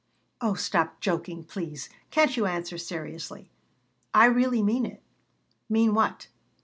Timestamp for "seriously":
2.79-3.51